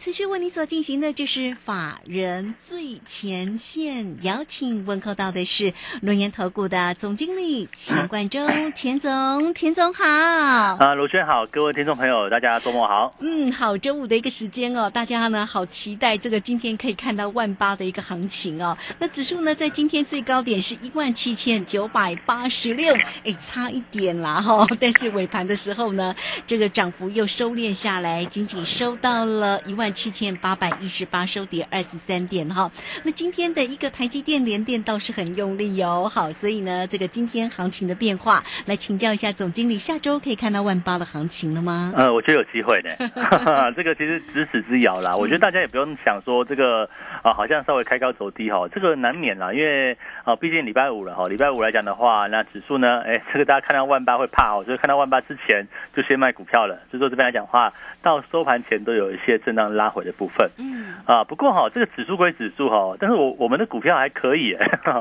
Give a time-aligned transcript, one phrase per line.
[0.00, 10.02] 持续为你所进行的就是法人最前线，邀请问候到的是龙岩投顾的总经理钱冠洲，钱总，钱总好。
[10.06, 13.14] 啊，卢轩好，各位听众朋友，大家周末好。
[13.18, 18.74] 嗯，好，周五的一个时间哦，大家呢好期待这个今天可以看到万八的一个行情哦。
[19.00, 24.66] 那指数呢，在今天最高点是一万七千九百八十六，哎，差一点啦哈。
[24.80, 29.60] 但是尾盘的时候呢，这个涨幅又收敛下来，仅仅收到了。
[29.66, 32.70] 一万七千八百一十八，收跌二十三点哈。
[33.04, 36.08] 那今天的一个台积电连电倒是很用力哟。
[36.08, 41.92] 好，所以呢，这个今天行情的变化，来请教一下总经理，下周可以看到万八的行情了吗？
[41.96, 42.96] 呃，我觉得有机会的。
[43.76, 45.16] 这个其实咫尺之遥啦。
[45.16, 46.88] 我觉得大家也不用想说这个
[47.22, 49.52] 啊，好像稍微开高走低哈，这个难免啦。
[49.52, 55.66] 因为啊，毕竟礼拜五了哈，礼拜五来讲的话，那指数呢，哎，这个大家看到万八会怕哦，所以看到万八之前
[55.96, 56.76] 就先卖股票了。
[56.90, 59.40] 所以说这边来讲的话，到收盘前都有一些。
[59.40, 60.94] 震荡拉回的部分，嗯。
[61.06, 64.54] 啊，不过哈，这个指数归指数哈，但是我我们的股票还可以，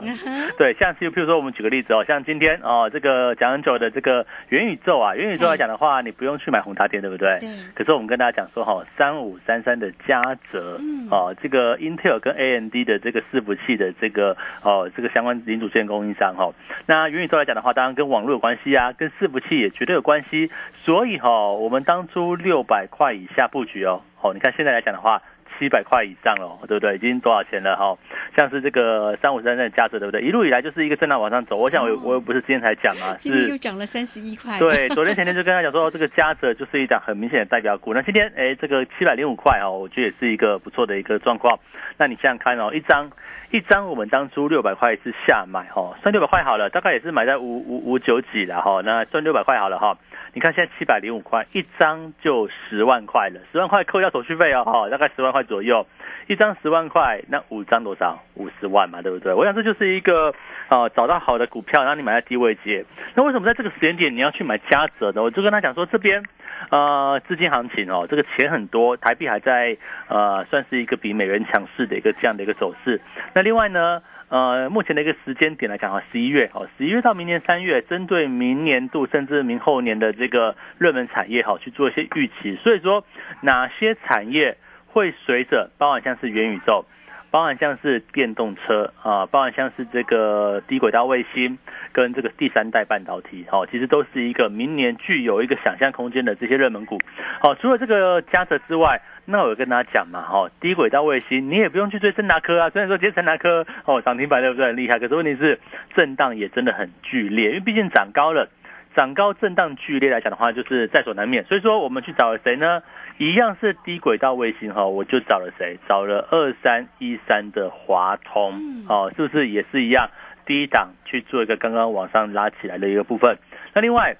[0.57, 7.37] 对，像是譬如说我们举个例子哦，像今天哦，这个讲很久的这个元宇宙啊，元宇宙来讲的话，你不用去买宏达电，对不对？
[7.39, 7.49] 对。
[7.75, 11.09] 可是我们跟大家讲说哈，三五三三的嘉泽，嗯。
[11.11, 16.51] 哦，这个 Intel 跟 AMD 的这个伺服器的这个哦，这个相关零组件供应商哈，
[16.85, 20.49] 那元宇宙来讲的话，当然跟网络有关系啊，跟伺服器也绝对有关系，
[20.83, 24.01] 所以哈，我们当初六百块以下布局哦。
[24.21, 25.21] 哦，你看现在来讲的话，
[25.57, 26.95] 七百块以上了，对不对？
[26.95, 27.75] 已经多少钱了？
[27.75, 27.97] 哈，
[28.35, 30.21] 像是这个三五三三的价值，对不对？
[30.21, 31.57] 一路以来就是一个震荡往上走。
[31.57, 34.57] 我想我我又不是今天才讲啊，今天又涨了三十一块。
[34.59, 37.93] 对，昨天前天就跟他讲说，这个嘉泽就是一档很明显的代表股。
[37.93, 41.59] 那今天哎，这个七百零五块哦，我觉得也是一个不错的一个状况。
[41.97, 43.09] 那你想想看哦，一张
[43.51, 49.97] 一张我们当初六百块是下买哈，算六百块好了，大概也是买在五五五九几了哈，那赚六百块好了哈。
[50.33, 55.85] 你看现在七百零五块一张就十万块了，十万块扣掉手续费哦，哈，大概十万块左右，
[56.27, 58.19] 一张十万块，那五张多少？
[58.35, 59.33] 五十万嘛，对不对？
[59.33, 60.33] 我想这就是一个
[60.69, 62.85] 啊，找到好的股票，让你买在低位接。
[63.15, 65.23] 那为什么在这个时间点你要去买嘉泽呢？
[65.23, 66.23] 我就跟他讲说，这边
[66.69, 69.77] 呃资金行情哦，这个钱很多，台币还在
[70.07, 73.01] 呃，算是一个比美元强势的一个这样的一个走势。
[73.33, 74.01] 那另外呢？
[74.29, 82.55] 呃，目前的一个时间点来讲哈，十一月哦，十一月到明年三月，针对明年度甚至明后年的这个热门产业哈，去做一些预期。
[82.57, 83.03] 所以说，
[83.41, 84.55] 哪些产业
[84.85, 86.85] 会随着，包含像是元宇宙，
[87.31, 91.57] 包含像是电动车啊，包含像是这个低轨道卫星
[91.91, 96.97] 跟这个第三代半导体，好，其实都是一个明年具有一个想象空间的这些热门股。
[97.41, 99.01] 好，除了这个嘉泽之外。
[99.31, 105.59] 那我跟大家讲嘛，哦，低轨道卫星你也不用去追森达科啊，虽然说今天森达科哦涨停板对不对很厉害，可是问题是
[105.93, 108.49] 震荡也真的很剧烈，因为毕竟涨高了，
[108.95, 111.43] 涨高震荡剧烈来讲的话，就是在所难免。
[111.43, 112.81] 所以说我们去找了谁呢？
[113.19, 115.77] 一样是低轨道卫星哈，我就找了谁？
[115.87, 118.51] 找了二三一三的华通，
[118.87, 120.09] 哦，是不是也是一样
[120.45, 123.37] 低档去做一个刚刚往上拉起来的一个部分？
[123.75, 124.15] 那另外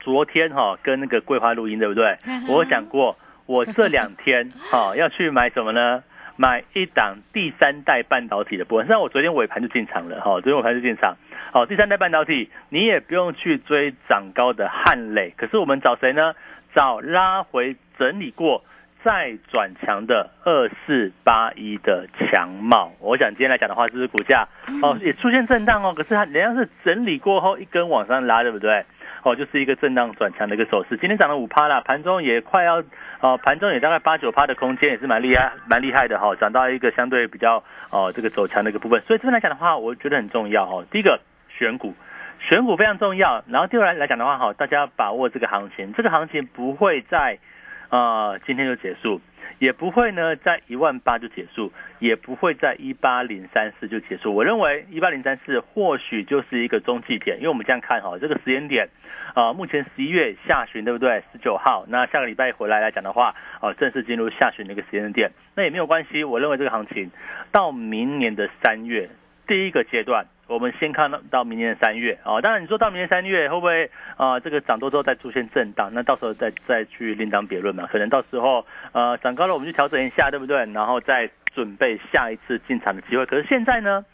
[0.00, 2.16] 昨天哈跟那个桂花录音对不对？
[2.48, 3.18] 我讲过。
[3.46, 6.02] 我这两天哈 要去买什么呢？
[6.36, 8.86] 买一档第三代半导体的部分。
[8.86, 11.14] 像我昨天尾盘就进场了哈，昨天尾盘就进场。
[11.52, 16.34] 好，第三代半导体你也不用去追涨高的汉磊，可是我们找谁呢？
[16.74, 18.64] 找拉回整理过
[19.04, 22.92] 再转强的二四八一的强茂。
[23.00, 24.48] 我想今天来讲的话，就是股价
[24.82, 28.84] 哦也出现震荡哦，可是它人家是整理过后一根往上拉，对不对？
[29.22, 30.98] 哦，就是一个震荡转强的一个走势。
[30.98, 32.82] 今天涨了五趴啦，盘中也快要，
[33.20, 36.34] 哦，盘中也大概八九趴的空间，也是蛮厉害，蛮厉害的哈。
[36.36, 39.00] 涨到一个相对比较，哦，这个走强的一个部分。
[39.06, 40.84] 所以这边来讲的话，我觉得很重要哦。
[40.90, 41.18] 第一个
[41.48, 41.94] 选股，
[42.48, 43.42] 选股非常重要。
[43.48, 47.38] 然后第二来来讲的话，哈，大家把握这个行情，这个行情不会在，
[47.90, 49.20] 呃，今天就结束。
[49.60, 54.34] 也不会呢，在一万八就结束，也不会在一八零三四就结束。
[54.34, 58.88] 我认为一八零三四或许就是一个中继点，因为我们这样看哈，这个时间点，
[59.32, 61.22] 啊，目前十一月下旬，对不对？
[61.32, 66.24] 十九号，那下个礼拜回来来讲的话，啊，正式进入下旬的一个时间点，那也没有关系。
[66.24, 67.10] 我认为这个行情
[67.52, 69.08] 到明年的三月
[69.46, 70.26] 第一个阶段。
[70.46, 75.90] 我们先看到到明年的三月啊，当然你说到明年三月会不会啊这个涨多之后再出现震荡？
[75.92, 77.88] 那到时候再再去另当别论嘛。
[77.90, 80.56] 可能到时候呃涨高了我们去调整一下，对不对？
[80.72, 83.24] 然后再准备下一次进场的机会。
[83.26, 84.04] 可是现在呢？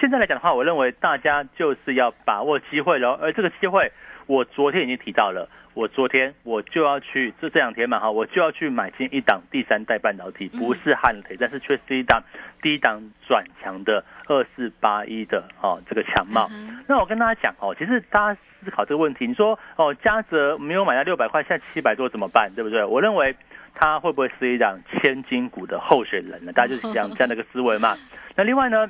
[0.00, 3.16] 现在来讲的话，我认为大家就是要把握机会喽。
[3.22, 3.92] 而这个机会，
[4.26, 5.48] 我昨天已经提到了。
[5.74, 12.22] 我昨天我就要去，这这两天嘛哈，我就要去买进一档第三代半导体，不是汉磊，但是却是一档
[12.62, 16.48] 低档转强的二四八一的哦，这个强茂。
[16.86, 22.52] 那我跟大家讲哦，其实大家思考这个问题，你说哦，嘉泽没有买到六百块，现在七百多怎么办？
[22.54, 22.84] 对不对？
[22.84, 23.34] 我认为
[23.74, 26.52] 它会不会是一档千金股的候选人呢？
[26.52, 27.96] 大家就是讲 这样的一个思维嘛。
[28.36, 28.88] 那另外呢？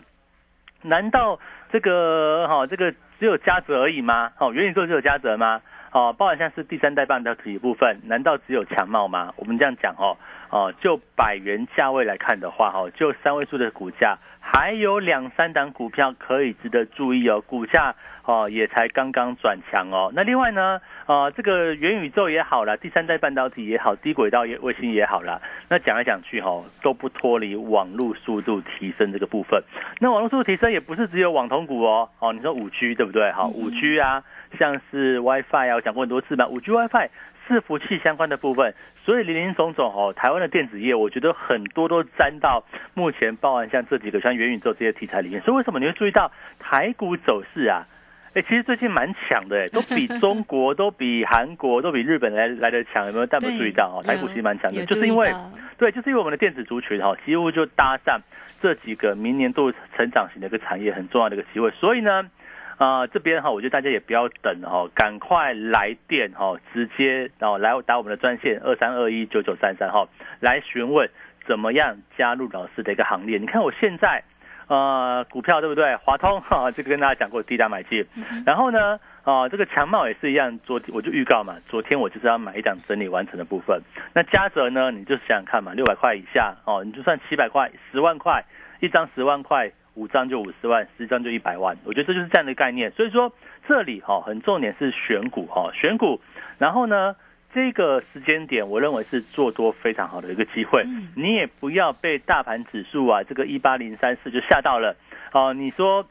[0.86, 1.40] 难道
[1.74, 4.30] 这个哈这个只有嘉泽而已吗？
[4.36, 5.60] 哈，元宇宙只有嘉泽吗？
[5.90, 9.34] 哦，包含像是第三代半导体部分，难道只有强茂吗？
[9.36, 10.16] 我们这样讲哦，
[10.54, 17.92] 哦，就百元价位来看的话，哈，就三位数的股价，还有两三档股票可以值得注意哦，股价
[18.22, 20.12] 哦也才刚刚转强哦。
[20.14, 20.80] 那另外呢？
[21.06, 29.60] 啊，这个元宇宙也好了，第三代半导体也好，低轨道也卫星也好了，那讲来讲去哈，都不脱离网络速度提升这个部分。
[29.98, 33.32] 那网络速度提升也不是只有网通股哦，哦，你说五 G 对不对？
[33.32, 34.22] 好，五 G 啊，
[34.56, 37.08] 像是 WiFi 啊，我讲过很多次嘛，五 G WiFi
[37.48, 38.74] 伺服器相关的部分，
[39.04, 42.64] 所以林林总总哦，台湾的电子业，我觉得很多都沾到
[42.94, 45.40] 目前包含像这几个像元宇宙这些题材里面。
[45.42, 47.86] 所以为什么你会注意到台股走势啊？
[48.34, 53.26] 哎，其实最近蛮强的， 哎，都比中国、都比韩国、都比日本来来的强，有没有？
[53.26, 55.30] 大家注意到哦，台股其实蛮强的，就是因为，
[55.78, 58.20] 对，就是因为我们的电子族群哈，几乎就搭上
[58.60, 62.28] 这几个明年度成长型的一个产业很重要的一个机会，所以呢，
[62.76, 70.06] 啊，这边哈，我觉得大家也不要等哈，赶快来电哈，直接然后来打我们的专线二三二一九九三三哈，
[70.40, 71.08] 来询问
[71.46, 73.38] 怎么样加入老师的一个行列。
[73.38, 74.22] 你看我现在。
[74.66, 75.94] 呃，股票对不对？
[75.96, 78.02] 华通哈，这个跟大家讲过低价买进。
[78.46, 83.78] 然后呢，啊，这个强茂也是一样，昨天我就预告嘛，昨天我就是要买一档整理完成的部分。
[84.14, 88.42] 那嘉泽呢，你就想想看嘛，六百块以下哦，你就算七百块，十万块
[88.80, 91.76] 一张，十万块五张就五十万，十张就一百万。
[91.84, 92.90] 我觉得这就是这样的概念。
[92.92, 93.32] 所以说
[93.66, 96.20] 这里哈，很重点是选股哈，选股。
[96.58, 97.16] 然后呢？
[97.54, 100.82] 这个时间点，我认为是做多非常好的一个机会。
[101.14, 104.96] 你也不要被大盘指数啊，这个一八零三四就吓到了。
[105.30, 106.04] 哦，你说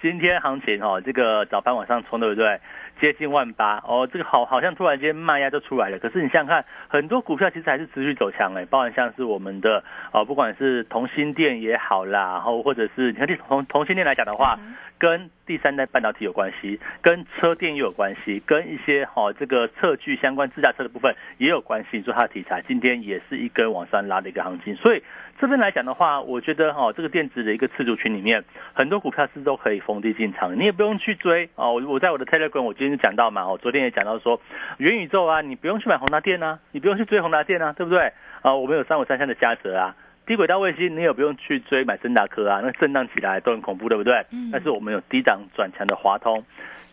[0.00, 2.60] 今天行情哦，这个早盘往上冲，对不对？
[3.00, 5.98] 接近万八哦，这个好好像突然间卖压就出来了。
[5.98, 14.56] 可是你想想看，很多股票其实还是持续走强哎，包含像是我们的哦，不管是同心店也好啦，然后或者是你看同同心店来讲的话。
[15.00, 22.02] 跟第三代半导体有关系，跟车电又有关系，跟一些哈这个测距相关自驾车的部分也有关系。
[22.02, 25.04] 说它的题材今天也是一根往上拉的一个行情，所以
[25.40, 28.42] 这边来讲的话，我觉得哈这个电子的一个次族群里面，
[28.72, 31.74] 很多股票是都可以逢低进场，你也不用去追哦。
[31.74, 34.40] 我我在我的 Telegram 我今天就讲到嘛，我昨天也讲到说
[34.78, 38.12] 元宇宙啊，你不用去买宏达电啊，你不用去追宏达电啊，对不对？
[38.42, 39.94] 啊，我们有三五三三的嘉泽啊。
[40.26, 44.14] 低轨道卫星，你也不用去追买森达科啊，那震荡起来都很恐怖，对不对？
[44.32, 44.50] 嗯。
[44.52, 46.44] 但是我们有低档转强的华通，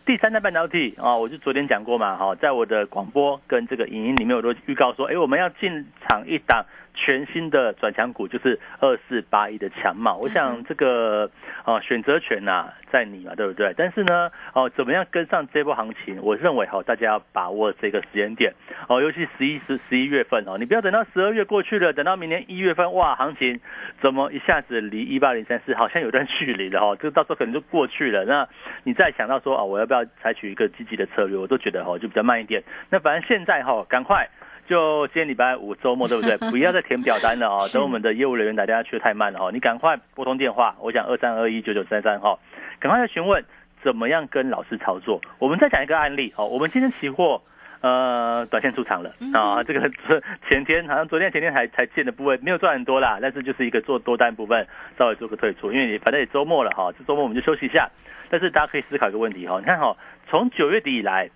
[0.06, 6.64] 第三代半导体啊，我就昨天讲过嘛，哈，在我的广播跟这个影音里面，我都预告说，哎，我们要进场一档。
[6.96, 11.30] 全新的转强股就是二四八一的强茂，我想这个
[11.64, 13.72] 哦选择权呐在你嘛，对不对？
[13.76, 16.18] 但是呢哦怎么样跟上这波行情？
[16.22, 18.52] 我认为哈大家要把握这个时间点
[18.88, 23.60] 哦，尤其十一十十一月份哦，你不要等到十二月过去了，等到明年一月份哇行情
[24.00, 28.24] 怎么一下子离一八零三四好像有段距离了哈，这个到时候可能就过去了。
[28.24, 28.48] 那
[28.84, 31.36] 你再想到说啊我要不要采取一个积极的策略？
[31.36, 32.62] 我都觉得哈就比较慢一点。
[32.90, 34.26] 那反正现在哈赶快。
[34.66, 36.36] 就今天礼拜五周末对不对？
[36.50, 42.38] 不要再填表单了哦，等我们的业务人员打电话去太慢了哦，你赶快拨通电话，我讲二三二一九九三三哈，
[42.80, 43.44] 赶快来询问
[43.82, 45.20] 怎么样跟老师操作。
[45.38, 47.40] 我们再讲一个案例哦，我们今天期货
[47.80, 54.66] 呃短线出场了啊，这个是前天好像昨天前天才才建的部位没有赚很多啦，但是就是一个做多单部分
[54.98, 57.88] 稍微做个退出，因为你反正也周末了哈，这周末我们就休息一下。
[58.28, 59.96] 但是大家可以思考一个问题哈，你看哈，
[60.28, 61.30] 从九月底以来。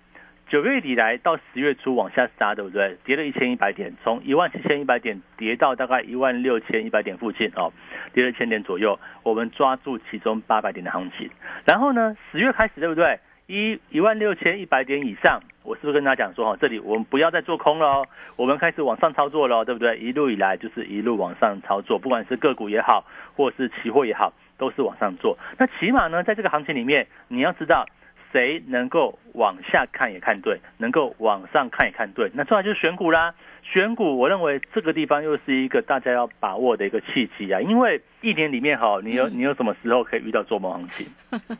[0.51, 2.97] 九月底来到十月初往下杀，对不对？
[3.05, 7.71] 跌了一千一百点，从一万七千一百点跌到大概一万六千一百点附近哦，
[8.11, 8.99] 跌了千点左右。
[9.23, 11.29] 我们抓住其中八百点的行情，
[11.63, 13.17] 然后呢，十月开始，对不对？
[13.47, 18.05] 一一万六千一百点以上，我是不是跟大家讲说哈，这里我们不要再做空了，
[18.35, 19.97] 我们开始往上操作了，对不对？
[19.99, 23.05] 一路以来就是一路往上操作，不管是个股也好，
[23.37, 25.37] 或是期货也好，都是往上做。
[25.57, 27.85] 那起码呢，在这个行情里面，你要知道。
[28.31, 33.33] 谁能够往下看也看对，能够往上看也看对，那重要就是选股啦。
[33.63, 37.61] 选股，我认为这个地方又是一个大家要把握的一个契机啊。
[37.61, 41.07] 因为一年里面哈，你有你有什么时候可以遇到做梦行情？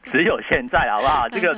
[0.06, 1.30] 只有现在，好不好？
[1.30, 1.54] 这个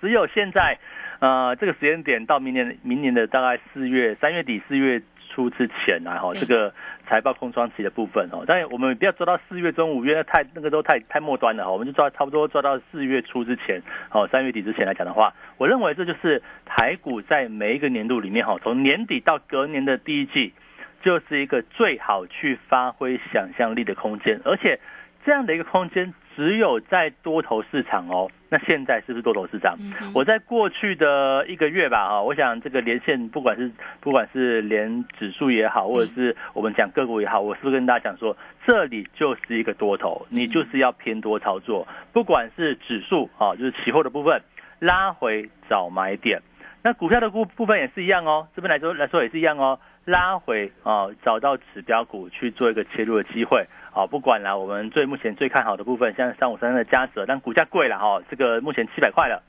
[0.00, 0.78] 只有现在，
[1.20, 5.02] 呃，这个时间点到明年明年的大概四月三月底四月。
[5.34, 6.74] 初之前啊，哈，这个
[7.12, 20.54] 财报空窗期的部分哦，当然我们不要抓到四月中、五月，那太那个都太太末端了哈，我们就抓差不多抓到四月初之前，哦，三月底之前来讲的话，我认为这就是台股在每一个年度里面哈，从年底到隔年的第一季，
[21.02, 24.80] 就是一个最好去发挥想象力的空间，而且
[25.26, 26.14] 这样的一个空间。
[26.34, 29.76] 只有在多头市场哦，那现在是不是多头市场？
[30.14, 33.70] 我在过去的一个月吧，哈，我想这个连线，不管是
[34.00, 38.36] 不管是连指数也好，或者是我们讲个股也好，我是不是跟大家讲说，
[38.66, 44.40] 这里就是一个多头，你就是要偏多操作，不管是指数啊，就是期货的部分
[44.78, 46.40] 拉回找买点，
[46.82, 53.66] 那股票的部部分也是一样哦，这边来说来说也是一样哦，拉回啊找到指标股去做一个切入的机会。
[53.94, 59.42] 好，不管了，我们最目前最看好的部分，像三五三三的嘉泽，但股价贵了哈，这个目前七百块了。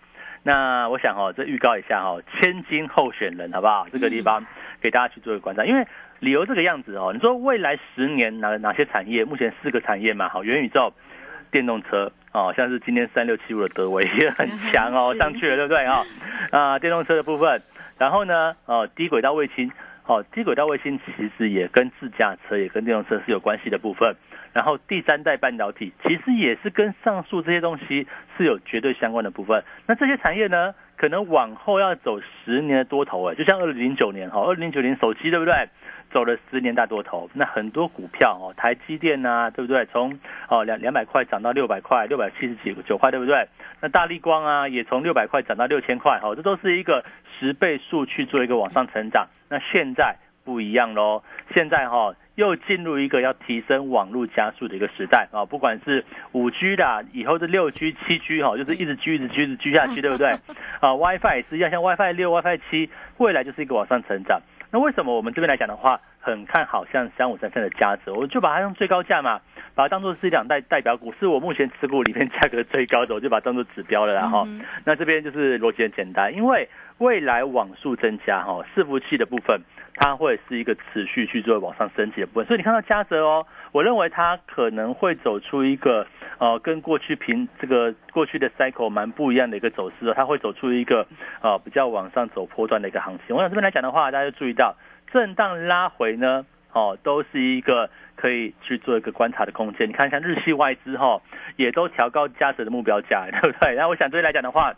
[0.44, 3.88] 那我想哦，这预告一下哈，千金候选人好不好？
[3.90, 4.46] 这个地方
[4.82, 5.88] 给大家去做一个观察，因为
[6.20, 9.24] 理由这个样子哦，你说未来十年哪哪些产业？
[9.24, 10.92] 目前四个产业嘛，好，元宇宙、
[11.50, 16.04] 电动车哦，像是今天三六七五的德威也很强哦， 上去了对不对啊？
[16.52, 17.62] 啊，电动车的部分，
[17.98, 19.72] 然后呢，哦，低轨道卫星。
[20.06, 24.14] 哦，低轨道卫星其实也跟自驾车、也跟电动车是有关系的部分。
[24.54, 28.08] 然后第三代半导体其实也是跟上述这些东西
[28.38, 29.64] 是有绝对相关的部分。
[29.88, 35.68] 那这些产业呢，可能往后要走十年的多头哎，就像二零零九年哈，二零零九年手机对不对？
[36.12, 39.84] 走了十年大多头，那很多股票哦，台积电呐，对不对？
[39.88, 43.48] 从哦两两百块涨到六百块，六百七十几九块，对不对？
[43.82, 47.04] 那大力光啊，也从六百块涨到六千块，哦，这都是一个
[47.40, 49.28] 十倍数去做一个往上成长。
[49.50, 51.24] 那现在不一样喽，
[51.56, 60.30] 现在哈又进入一个要提升网络加速的一个时代啊，不管是五 G 的，以后是六 G、七 G 哈，就是一直 G 一直 G 一直 G 下去，对不对？
[60.82, 64.42] 啊，WiFi 也是一样，像 WiFi 六、WiFi 七，未来就是一个往上成长。
[64.72, 69.40] 那为什么我们这边来讲的话，很看好像三五三三的价值，我就把它用最高价嘛，
[69.76, 74.44] 把它当做是一两代代表股，是我目前持股里面价格最高的，我就把它当做指标了，啦哈，
[74.84, 79.62] 那这边就是逻辑很简单，因为未来网速增加哈，伺服器的部分
[79.96, 86.06] 它会是一个持续去做往上升级的部分，所以你看到嘉泽哦，我认为它可能会走出一个
[86.40, 91.06] 呃跟过去平这个过去的 cycle 蛮不一样的一个走势哦，它会走出一个
[91.42, 93.36] 呃比较往上走波段的一个行情。
[93.36, 94.76] 我想这边来讲的话，大家注意到。
[95.12, 99.88] 震荡拉回呢，哦，都是一个可以去做一个观察的空间。
[99.88, 101.22] 你看，像日系外资哈，
[101.56, 103.76] 也都调高价值的目标价，对不对？
[103.76, 104.74] 然后我想这边来讲的话，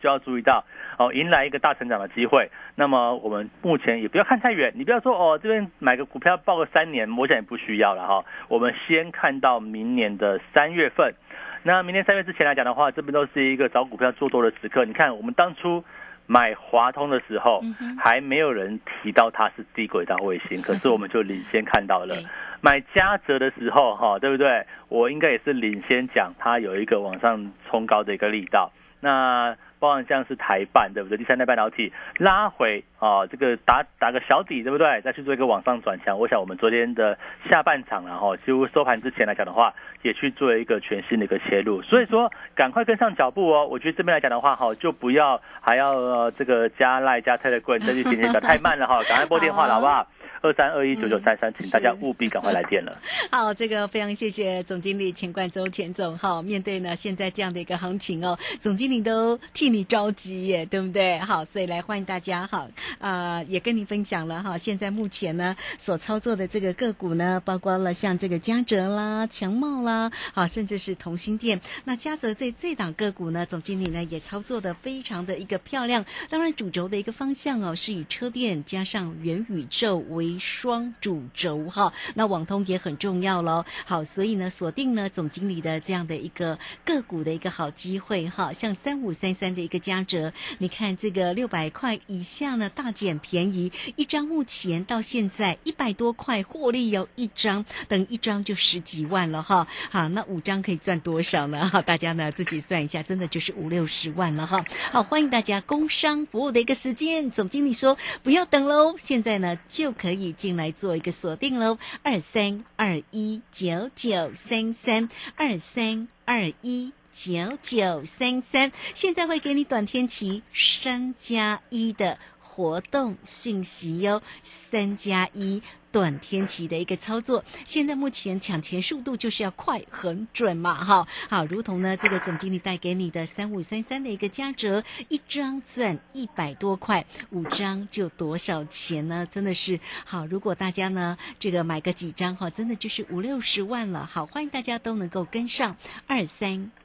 [0.00, 0.64] 就要注意到
[0.98, 2.50] 哦，迎来一个大成长的机会。
[2.74, 8.24] 那么我们目前也不要看太远，你不要说哦，这边买个股票报个三年，我想也不需要了哈。
[8.48, 11.14] 我们先看到明年的三月份。
[11.62, 14.84] 那明年三月之前来讲的话，这边都是一个找股票做多的时刻。
[14.84, 15.84] 你看，我们当初。
[16.30, 17.58] 买华通的时候，
[17.98, 22.14] 还没有人提到它是低轨道卫星， 可是我们就领先看到了。
[22.60, 24.66] 买嘉泽的时候，哈，对不对？
[24.90, 28.70] 我应该也是领先讲它有一个往上冲高的一个力道。
[29.00, 31.18] 那包含像是台半，对不对？
[31.18, 35.00] 第三代半导体拉回啊，这个打打个小底，对不对？
[35.02, 36.18] 再去做一个往上转强。
[36.18, 37.18] 我想我们昨天的
[37.50, 41.80] 下半场，然后几乎收盘之前来讲的话，也去做一个全新的一个切入。
[41.82, 43.66] 所以说，赶快跟上脚步哦。
[43.66, 50.06] 我觉得这边来讲的话，哈，就不要还要这个加赖加泰的棍再去点点的太慢了哈， 赶快拨电话了，好不好？
[50.40, 52.98] 二三二一九九三三，请大家务必赶快来电了。
[53.30, 56.16] 好，这个非常谢谢总经理钱冠周钱总。
[56.16, 61.18] 好，面对呢现在这样的一个行情哦，总经理都替你着急耶，对不对？
[61.18, 62.46] 好，所以来欢迎大家。
[62.46, 62.68] 哈，
[62.98, 71.60] 啊，也跟你分享了哈，现在目前呢所操作的这个个股呢，包括了像这个嘉泽啦、强茂啦，好，甚至是同心店。
[71.84, 76.04] 那嘉泽这这档个股呢，总经理呢也操作的非常的一个漂亮。
[76.28, 83.64] 当然，主轴的一个方向哦，是以车电加上元宇宙为双主轴哈，那网通也很重要喽。
[83.84, 99.68] 好，所以呢，锁定呢总经理的这样的一个个股的一个好机会哈，像三五三三的一个加折，你看这个六百块以下呢大减便宜，一张目前到现在一百多块获利有一张，等一张就十几万了哈。
[99.90, 101.68] 好，那五张可以赚多少呢？
[101.68, 104.64] 哈， 大家呢自己算一下，真的就是五六十万了哈。
[104.90, 122.18] 好，欢迎大家工商服务的一个时间，总经理说不要等喽，现在呢就可以进来做一个锁定喽，二三二一九九三三二三二一九九三三，现在会给你短天期三加一的。
[122.58, 125.62] 活动讯息哟，三加一。
[125.90, 139.26] 短天期的一个操作，现在目前抢钱速度就是要快、很准嘛，哈，好，如同呢这个总经理带给你的三五三三的一个加折，一张赚一百多块，五张就多少钱呢？
[139.30, 144.04] 真的是好，如果大家呢这个买个几张哈，真的就是五六十万了。
[144.04, 145.76] 好，欢迎大家都能够跟上
[146.06, 146.70] 二三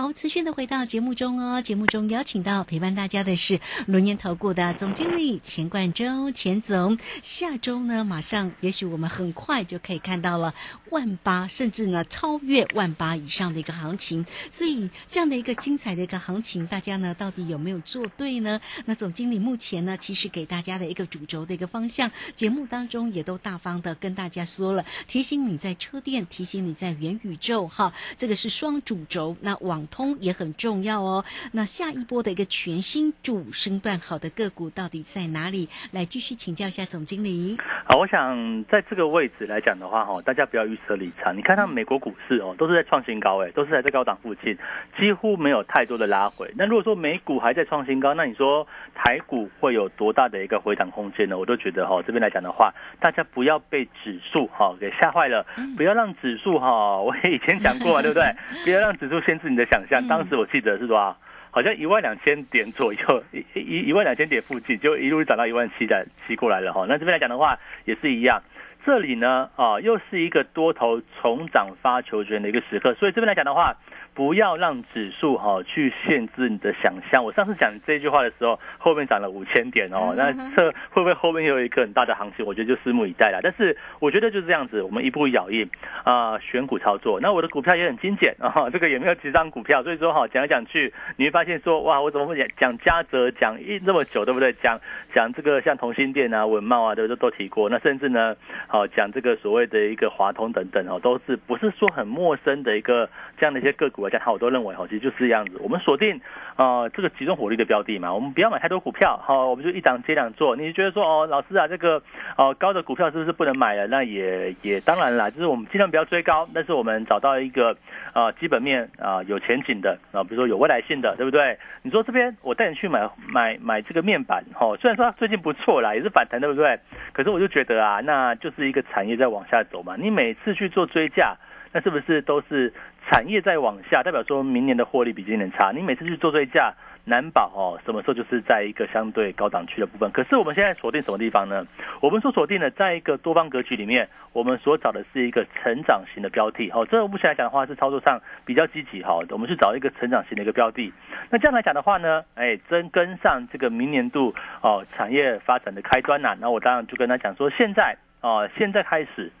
[0.00, 1.60] 好，持续的回到节目中哦。
[1.60, 6.98] 节目中邀请到陪伴大家的是轮年投顾的总经理钱冠洲钱总。
[7.20, 10.54] 下周呢，马上也许我们很快就可以看到了
[10.88, 14.24] 万八，甚至呢超越万八以上的一个行情。
[14.48, 18.58] 所以这样的一个精彩的一个行情，大家呢到底有没有做对呢？
[18.86, 29.36] 那总经理目前呢，其实给大家的一个主轴的一个方向，节目当中也都大方的跟大家说了，提醒你在车店，提醒你在元宇宙，哈，这个是双主轴。
[29.42, 31.24] 那往通也很重要哦。
[31.52, 35.68] 那下一波的一个全新主升段好的个股到底在哪里？
[35.92, 37.58] 来继续请教一下总经理。
[37.84, 41.36] 好，我想在这个位置来讲的话，哈，大家不要预测立场。
[41.36, 44.56] 你看，到美国股市哦，都是在创新高，哎，都是在这高档附近，
[44.98, 46.48] 几乎没有太多的拉回。
[46.56, 51.38] 那如果说美股还在创新高，那你说台股会有多大的一个回档空间呢？
[51.38, 55.44] 我都觉得哈，这边来讲的话，大家不要被指数哈给吓坏了，
[55.76, 58.24] 不要让指数哈，我以前讲过， 对不对？
[58.64, 59.64] 不要让指数限制你的。
[59.66, 61.16] 想象当时我记得是多少？
[61.50, 66.86] 好像一万两千点左右，一一一万两千点附近，就一路涨到一万七的七过来了哈。
[66.88, 68.42] 那这边来讲的话，也是一样。
[68.84, 73.76] 这里呢，啊，又是一个多头重涨发球权的一个时刻，所以这边来讲的话。
[74.20, 77.24] 不要让指数哈去限制你的想象。
[77.24, 82.44] 我上次讲这句话的时候，后面涨了五千点哦，那这会不会后面有一个很大的行情？
[82.44, 83.40] 我觉得就拭目以待了。
[83.42, 85.66] 但是我觉得就是这样子，我们一步一脚印
[86.04, 87.18] 啊，选股操作。
[87.18, 94.52] 那我的股票也很精简啊， 这个也没有几张股票，所以说哈讲来讲去，你会发现说哇，我怎么会讲讲嘉泽讲一那么久，对不对？
[94.62, 94.78] 讲
[95.14, 97.70] 讲这个像同心店啊、文茂啊，都都都提过。
[97.70, 104.09] 那甚至呢，好讲这个所谓的一个华通等等哦，都是不是说很陌生的一个这样的一些个股。
[104.10, 105.56] 我讲好，我都认为哈，其实就是这样子。
[105.60, 106.20] 我们锁定
[106.56, 110.56] 啊这个集中火力的标的嘛，我们不要买太多股票，好，我们就一档接两做。
[110.56, 112.02] 你觉得说哦，老师啊，这个
[112.36, 113.86] 哦高的股票是不是不能买了？
[113.86, 117.76] 那也也当然啦，就是我们尽量不要追高，但是我们找到一个
[118.12, 121.56] 啊基本面啊有前景的啊，比如说有未来性的，对不对？
[121.82, 126.80] 你说这边我带你去买买买这个面板，哈，虽然说最近不错啦，也是反弹，对不对？
[127.12, 129.94] 可是我就觉得啊，那就是一个产业在往下走嘛。
[129.96, 131.36] 你每次去做追价。
[131.72, 132.74] 那是不是都是
[133.10, 135.72] 产业在往下，代表说明年的获利比今年差？
[135.72, 136.72] 你每次去做追价，
[137.06, 140.08] 难保哦，什么时候就是在一个相对高档区的部分。
[140.12, 141.66] 可是我们现在锁定什么地方呢？
[142.00, 146.70] 我们所锁定的，在一个多方格局里面，我们所找的是一个成长型的标的。
[146.70, 149.02] 好，这目前来讲的话，是操作上比较积极。
[149.02, 150.92] 好，我们去找一个成长型的一个标的。
[151.30, 156.36] 那这样来讲的话呢，哎，真跟上这个明年度哦产业发展的开端呐。
[156.38, 159.32] 那我当然就跟他讲说，现在哦，现在开始。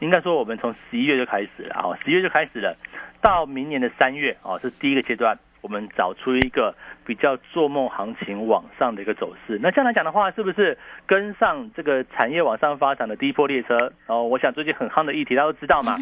[0.00, 2.76] 应该说，我们从十一月就开始了啊，十一月就开始了，
[3.20, 9.58] 到明年的三月啊，是第一个阶段，我们找出一个比较做梦行情往上的一个走势。
[9.62, 13.92] 那这样来讲的话，是不是跟上这个产业往上发展的第一波列车？
[14.06, 15.96] 哦，我想最近很夯的议题，大家都知道嘛。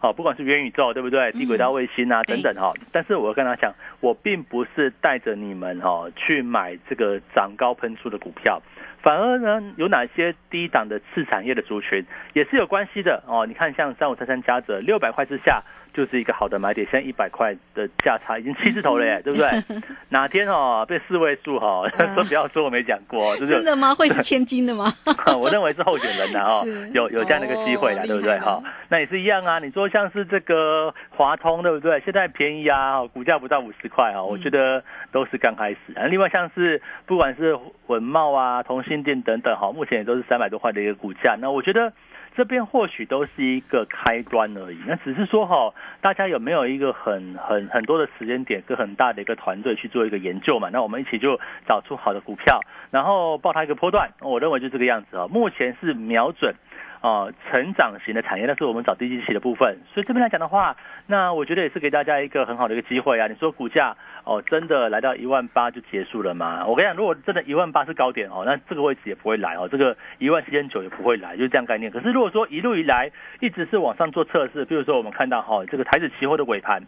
[0.00, 1.30] 哦，不管是元宇宙，对不对？
[1.32, 2.72] 低轨道卫星啊，等等哈。
[2.92, 8.62] 但是我要跟他讲，我并不是带着你们哈去买这个涨高喷出的股票。
[9.02, 13.46] 反而呢，有哪些低档的次产业的族群也是有关系的哦。
[13.46, 15.62] 你看，像三五三三加折六百块之下。
[15.92, 19.48] 就是一个好的买点，现在一百块的价差已经七字头了耶，对不对？
[20.10, 21.82] 哪天哦被四位数哈，
[22.16, 23.94] 都不要说我没讲过，就是真的吗？
[23.94, 24.92] 会是千金的吗？
[25.38, 28.38] 我认为是候选人的哦，有有这样的一个机会啦，对不对？
[28.38, 29.58] 哈，那也是一样啊。
[29.58, 32.00] 你说像是这个华通，对不对？
[32.04, 35.78] 现在便宜啊，股价不到五十块啊，我觉得都是刚开始。
[36.08, 41.92] 另外像是不管是文茂啊、同心店等等哈，目前也都是三百多块的一个股价，那我觉得。
[42.36, 50.68] 这边或许都是一个开端而已，那只是说哈，大家有没有一个很很很多的时间点，跟很大的一个团队去做一个研究嘛？
[50.72, 54.10] 那我们一起就找出好的股票，然后报它一个波段。
[54.20, 56.54] 我认为就这个样子啊，目前是瞄准。
[57.02, 59.78] 哦，成长型的产业，那是我们找低基期的部分。
[59.94, 63.26] 所以这边来讲的话，那我觉得也是给大家一个很好的一个机会啊。
[63.26, 63.96] 你说股价
[64.30, 66.64] 哦，真的来到一万八就结束了吗？
[66.64, 71.90] 我跟你讲，如果真的一万八是高点哦，那这个位置也不会来哦，这个一万七千九也不会来，就是这样概念。
[71.90, 76.80] 可是如果说一路以来一直是往上做测试，比如说我们看到哈，这个台子期货的尾盘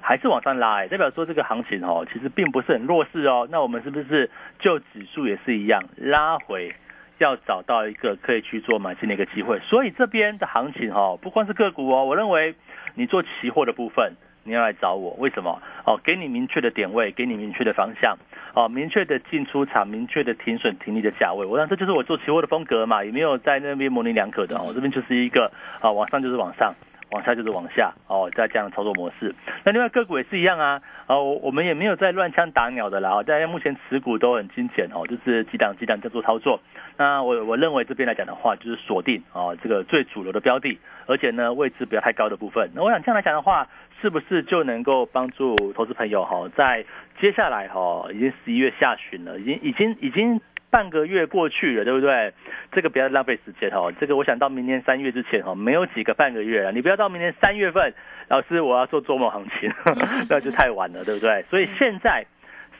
[0.00, 3.48] 还是往上拉，代表说这个行情哦，其实并不是很弱势哦。
[3.50, 4.30] 那我们是不是
[4.60, 6.72] 就指数也是一样拉回？
[7.18, 12.54] 要找到一个可以去做买进的一个机会，所以这边的行情哈，不光是个股哦，我认为
[12.94, 15.60] 你做期货的部分，你要来找我，为什么？
[15.84, 18.16] 哦，给你明确的点位，给你明确的方向，
[18.54, 26.74] 哦，明确的进出场，明确的停损停利的价位，我想这就是我做期货的风格嘛，也没有在那边模棱两可的哦，这边就是一个啊，往上就是往上。
[27.10, 29.34] 往下就是往下哦，在这样的操作模式。
[29.64, 33.22] 那另外个股也是一样啊，哦，我们也没有在乱枪打鸟的啦。
[33.22, 36.60] 大家目前持股都很精简哦，就是几档几档在做操作。
[36.96, 42.70] 那我我认为这边来讲的话，就是锁定哦这个最主流的标的，而且呢位置不要太高的部分。
[42.74, 43.68] 那我想这样来讲的话，
[44.00, 46.84] 是不是就能够帮助投资朋友哈，在
[47.20, 50.40] 接下来哈，已经十一月下旬了，已经已经已经。
[50.74, 52.32] 半个月过去了，对不对？
[52.72, 53.92] 这个不要浪费时间哦。
[54.00, 56.72] 这个我想到明年三月之前哦，没有几个半个月了。
[56.72, 57.94] 你不要到明年三月份，
[58.26, 59.72] 老师我要做周末行情，
[60.28, 61.42] 那就太晚了，对不对？
[61.46, 62.26] 所以现在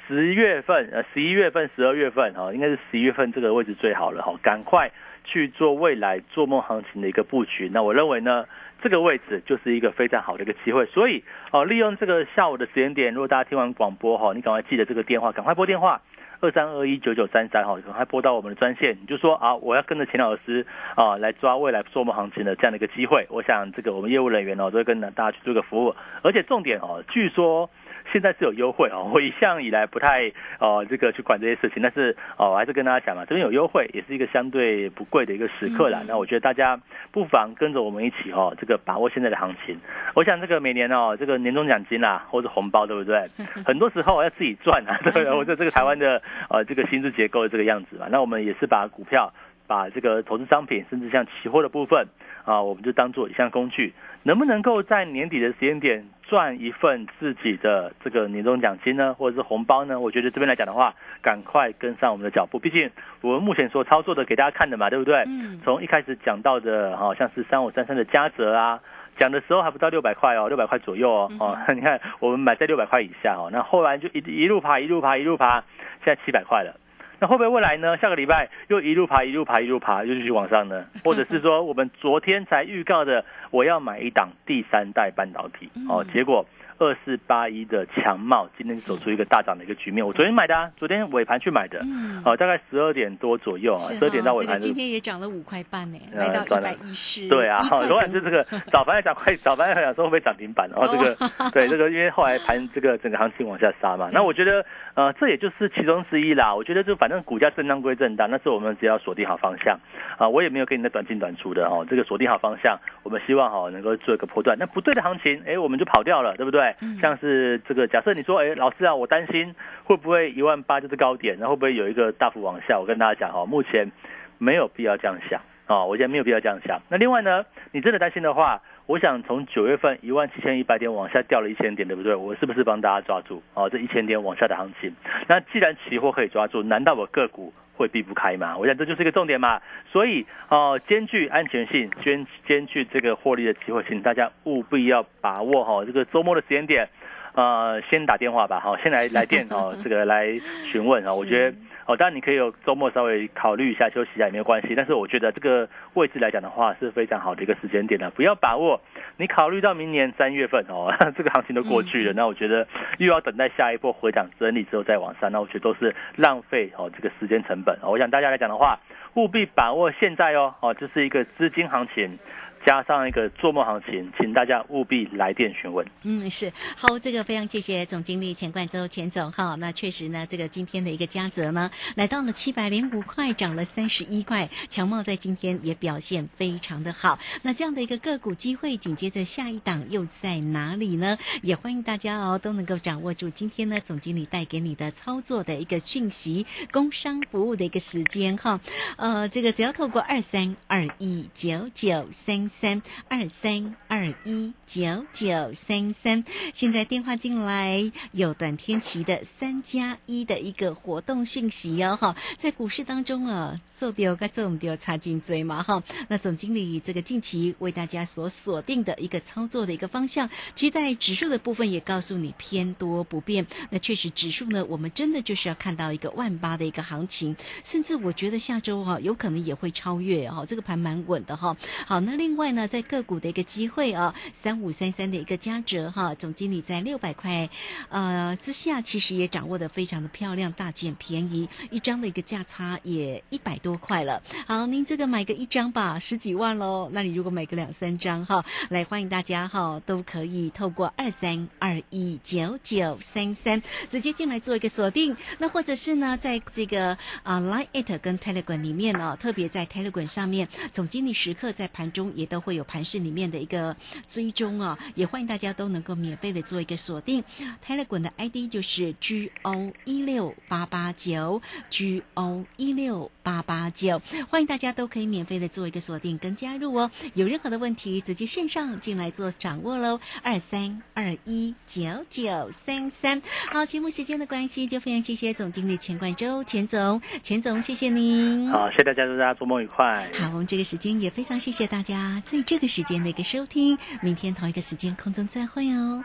[0.09, 4.91] 十月份、呃十一月份、十二月份哈，应该是十一月份这个位置最好了哈，赶快
[5.23, 7.71] 去做未来做梦行情的一个布局。
[7.73, 8.45] 那我认为呢，
[8.83, 10.85] 这个位置就是一个非常好的一个机会。
[10.87, 16.03] 所以哦，利用这个下午的时间点，如果大家听完广播哈，你赶快记得这个电话，赶快拨电话。
[16.40, 23.27] 二三二一九九三三哈，可能还拨到我们的专线，你就说啊，我要跟着钱老师啊来抓未来做梦行情的这样的一个机会。
[23.31, 27.70] 我想这个我们业务人员哦都会跟大家去做个服务，而且重点哦，据说。
[28.14, 36.00] 现在是有优惠哦， 我一向以来不太哦这个去管这些事情，但是哦我还是跟大家讲嘛，这边有优惠，也是一个相对不贵的一个时刻啦。
[36.07, 39.77] 那我觉得大家不妨跟着我们一起哦，这个把握现在的行情。
[40.14, 43.27] 我想这个每年哦，这个年终奖金啦，或者红包，对不对？
[43.66, 45.31] 很多时候要自己赚啊， 对不对？
[45.33, 49.33] 或者这个台湾的呃这个薪资结构这个样子嘛，那我们也是把股票。
[49.66, 52.07] 把这个投资商品，甚至像期货的部分
[52.45, 59.99] 啊，我们就当做一项工具，能不能够在年底的时间点赚一份自己的这个年终奖金呢，或者是红包呢？
[59.99, 65.23] 我觉得这边来讲的话，赶快跟上我们的脚步，毕竟我们目前所操作的给大家看的嘛，对不对？
[65.27, 65.61] 嗯。
[65.65, 68.81] 从一开始讲到的，好像是三五三三的嘉泽啊，
[69.17, 75.65] 讲的时候还不到六百块哦，六百块左右哦，哦， 你看我们买在六百块以下哦，那后来就一一路爬，一路爬，一路爬，
[76.05, 76.77] 现在七百块了。
[77.20, 77.96] 那会不会未来呢？
[77.98, 80.85] 下个礼拜又一路爬，一路爬，一路爬，又继续往上呢？
[81.05, 86.44] 或者是说，我们昨天才预告的，我要买一档第三代半导体哦，结果。
[86.79, 91.79] 二四八一的强茂今天走出一个大涨的一个局面，我昨天买的啊，昨天尾盘去买的，
[92.25, 94.61] 哦，大概十二点多左右啊，十二点到尾盘。
[94.61, 97.29] 今天也涨了五块半呢，来到一百一十。
[97.29, 106.55] 对啊， 昨晚是这个早盘要涨快，早盘要想说会不会涨停板，然后这个对这个，因为后来盘这个整个行情往下杀嘛，那我觉得呃这也就是其中之一啦。
[106.55, 109.79] 我觉得就反正股价震荡归震荡，但是我们只要锁定好方向
[110.19, 114.57] 啊，我也没有给你的短进短出的哦，这个锁定好方向，我们希望哈能够做一个波段。
[114.59, 116.63] 那不对的行情，哎，我们就跑掉了，对不对？
[117.00, 122.79] 像是这个假设你说，哎，老师啊，我担心会不会一万八就是高点，然后会不会有一个大幅往下？
[122.79, 123.90] 我跟大家讲哈，目前
[124.38, 126.81] 没有必要这样想啊，我觉得没有必要这样想。
[126.88, 132.14] 那另外呢，你真的担心的话，我想从九月份一万七千一百点往下掉了一千点，对不对？
[132.14, 134.94] 我是不是帮大家抓住哦这一千点往下的行情？
[135.27, 137.53] 那既然期货可以抓住，难道我个股？
[137.77, 138.57] 会避不开嘛？
[138.57, 139.61] 我想这就是一个重点嘛。
[139.91, 145.85] 所以哦，兼具安全性，兼兼具这个获利的机会，请大家务必要把握哈。
[145.85, 146.89] 这个周末的时间点，
[147.35, 151.15] 呃，先打电话吧，好，先来来电哦，这个来询问啊。
[151.15, 158.81] 我觉得哦，当然你可以有周末稍微考虑一下休息一下也没有关系，但是我觉得这个位置来讲的话是非常好的一个时间点了，不要把握。
[159.16, 162.66] 你考虑到明年三月份哦， 这个行情都过去了，那我觉得
[162.99, 167.79] 又要等待下一波回档整理之后再往上，那我觉得都是浪费哦这个时间成本。
[167.83, 168.79] 我想大家来讲的话，
[169.14, 172.18] 务必把握现在哦，哦这是一个资金行情。
[172.64, 175.87] 加上一个做梦行情，请大家务必来电询问。
[176.03, 179.55] 嗯，是好，这个非常谢谢总经理钱冠周钱总哈。
[179.57, 184.48] 那确实呢，这个今天的一个嘉泽呢，来到了七百零五块，涨了三十一块。
[184.70, 187.18] 强茂在今天也表现非常的好。
[187.42, 191.18] 那这样的一个个股机会，紧接着下一档又在哪里呢？
[191.42, 198.59] 也欢迎大家哦，都能够掌握住今天呢总经理带给你的操作的一个讯息，工商服务的一个时间哈。
[198.96, 202.48] 呃，这个只要透过二三二一九九三。
[202.55, 213.61] 三二三二一九九三三，现在电话进来有短天琪的三加一的一个活动讯息哟哈，在股市当中啊。
[213.85, 215.83] 做掉该做唔掉，插进嘴嘛哈。
[216.09, 223.47] 那总经理这个近期为大家所锁定的一个操作的一个方向，其实，在指数的部分也告诉你偏多不变。
[223.68, 230.47] 那确实，指数呢，我们真的就是要看到一个万八的一个行情，甚至我觉得下周哈有可能也会超越哈。
[230.47, 231.55] 这个盘蛮稳的哈。
[231.87, 237.51] 好，那另外呢，在个股的一个机会啊，三五三三的一个加折哈，总经理在六百块
[237.90, 243.59] 呃之下，其实也掌握的非常的漂亮，大件便宜，一张的一个价差也一百。
[243.64, 246.89] 多块了，好，您这个买个一张吧，十几万喽。
[246.93, 255.17] 那你如果买个两三张哈，来欢迎大家哈，都可以透过二三二一九九三三直接进来做一个锁定。
[255.39, 263.77] 那或者是呢，在这个啊 Line It 跟 Telegram 里面哦，特别在 Telegram 上面，总经理时刻在盘中也都会有盘市里面的一个
[264.09, 267.23] 追踪哦，也欢迎大家都能够免费的做一个锁定。
[267.67, 273.65] Telegram 的 ID 就是 G O 一六八八九 G O 一六八八。
[273.75, 276.91] 九，欢迎大家都可以免费的做一个锁定跟加入哦。
[277.15, 279.99] 有任何的问题，直接线上进来做掌握喽。
[280.23, 283.21] 二三二一九九三三。
[283.51, 288.49] 好，节目时间的关系，就非常谢谢总经理钱冠周钱总，钱总谢谢您。
[288.51, 290.09] 好，谢谢大家，祝大家周末愉快。
[290.15, 293.77] 好，我们这个时间也非常谢谢大家在这个时间的一个收听。
[294.03, 296.05] 明天同一个时间空中再会哦。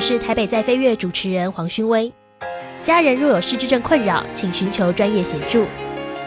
[0.00, 2.10] 是台北在飞跃主持人黄勋威。
[2.82, 5.66] 家人若有失智症困扰，请寻求专业协助。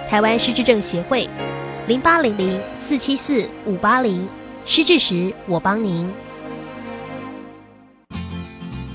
[0.08, 1.28] 台湾失智症协会，
[1.88, 4.28] 零八零零四七四五八零。
[4.64, 6.10] 失智时，我帮您。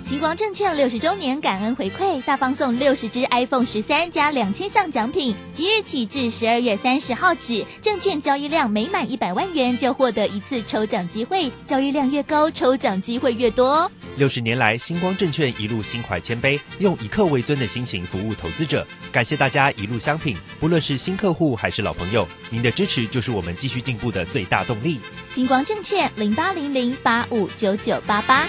[0.09, 13.91] 星光证券六十周年感恩回馈，大放送六十支 iPhone 十三加两千项奖品，即日起至十二月三十号止，证券交易量每满一百万元就获得一次抽奖机会，交易量越高，抽奖机会越多。
[14.17, 24.99] 六十年来，星光证券一路心怀谦卑，用以客为尊的心情服务投资者，感谢大家一路相挺，不论是新客户还是老朋友，您的支持就是我们继续进步的最大动力。
[25.29, 28.49] 星光证券零八零零八五九九八八。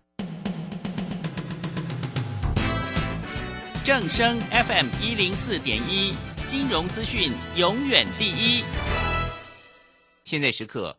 [3.83, 6.13] 正声 FM 一零四点一，
[6.47, 8.63] 金融资讯永远第一。
[10.23, 10.95] 现在时刻